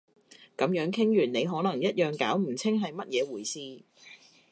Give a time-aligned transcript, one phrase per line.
[0.57, 3.83] 噉樣傾完你可能一樣搞唔清係乜嘢回事